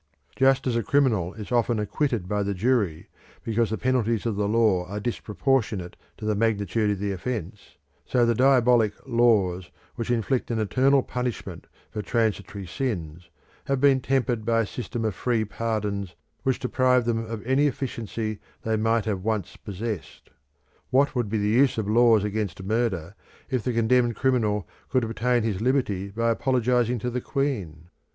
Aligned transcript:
Just 0.35 0.65
as 0.65 0.75
a 0.75 0.81
criminal 0.81 1.35
is 1.35 1.51
often 1.51 1.77
acquitted 1.77 2.27
by 2.27 2.41
the 2.41 2.55
jury 2.55 3.07
because 3.43 3.69
the 3.69 3.77
penalties 3.77 4.25
of 4.25 4.35
the 4.35 4.47
law 4.47 4.83
are 4.87 4.99
disproportioned 4.99 5.95
to 6.17 6.25
the 6.25 6.33
magnitude 6.33 6.89
of 6.89 6.97
the 6.97 7.11
offence, 7.11 7.77
so 8.03 8.25
the 8.25 8.33
diabolic 8.33 8.93
laws 9.05 9.69
which 9.97 10.09
inflict 10.09 10.49
an 10.49 10.57
eternal 10.57 11.03
punishment 11.03 11.67
for 11.91 12.01
transitory 12.01 12.65
sins 12.65 13.29
have 13.65 13.79
been 13.79 14.01
tempered 14.01 14.43
by 14.43 14.61
a 14.61 14.65
system 14.65 15.05
of 15.05 15.13
free 15.13 15.45
pardons 15.45 16.15
which 16.41 16.57
deprive 16.57 17.05
them 17.05 17.19
of 17.23 17.45
any 17.45 17.67
efficiency 17.67 18.39
they 18.63 18.75
might 18.75 19.05
have 19.05 19.23
once 19.23 19.55
possessed. 19.55 20.31
What 20.89 21.13
would 21.13 21.29
be 21.29 21.37
the 21.37 21.47
use 21.47 21.77
of 21.77 21.87
laws 21.87 22.23
against 22.23 22.63
murder 22.63 23.13
if 23.51 23.61
the 23.63 23.71
condemned 23.71 24.15
criminal 24.15 24.67
could 24.89 25.03
obtain 25.03 25.43
his 25.43 25.61
liberty 25.61 26.07
by 26.09 26.31
apologising 26.31 26.97
to 26.97 27.11
the 27.11 27.21
Queen? 27.21 27.89